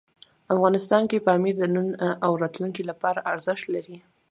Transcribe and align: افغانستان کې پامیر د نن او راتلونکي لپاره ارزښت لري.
افغانستان 0.55 1.03
کې 1.09 1.25
پامیر 1.27 1.55
د 1.59 1.63
نن 1.75 1.87
او 2.25 2.31
راتلونکي 2.43 2.83
لپاره 2.89 3.25
ارزښت 3.31 3.63
لري. 3.75 3.97